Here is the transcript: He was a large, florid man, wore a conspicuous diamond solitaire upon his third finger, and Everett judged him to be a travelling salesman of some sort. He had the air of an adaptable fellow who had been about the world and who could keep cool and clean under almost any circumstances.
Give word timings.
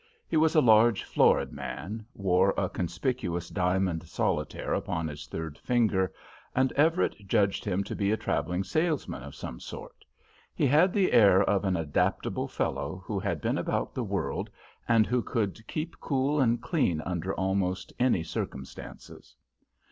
He 0.27 0.35
was 0.35 0.55
a 0.55 0.61
large, 0.61 1.03
florid 1.03 1.51
man, 1.53 2.03
wore 2.15 2.55
a 2.57 2.69
conspicuous 2.69 3.49
diamond 3.49 4.01
solitaire 4.07 4.73
upon 4.73 5.07
his 5.07 5.27
third 5.27 5.59
finger, 5.59 6.11
and 6.55 6.71
Everett 6.71 7.27
judged 7.27 7.63
him 7.65 7.83
to 7.83 7.95
be 7.95 8.11
a 8.11 8.17
travelling 8.17 8.63
salesman 8.63 9.21
of 9.21 9.35
some 9.35 9.59
sort. 9.59 10.03
He 10.55 10.65
had 10.65 10.91
the 10.91 11.11
air 11.13 11.43
of 11.43 11.65
an 11.65 11.77
adaptable 11.77 12.47
fellow 12.47 13.03
who 13.05 13.19
had 13.19 13.41
been 13.41 13.59
about 13.59 13.93
the 13.93 14.03
world 14.03 14.49
and 14.87 15.05
who 15.05 15.21
could 15.21 15.67
keep 15.67 15.99
cool 15.99 16.41
and 16.41 16.59
clean 16.59 17.01
under 17.01 17.31
almost 17.35 17.93
any 17.99 18.23
circumstances. 18.23 19.35